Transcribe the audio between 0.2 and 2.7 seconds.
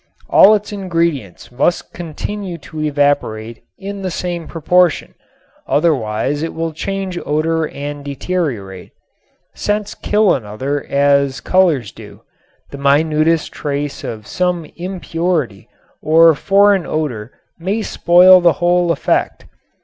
All its ingredients must continue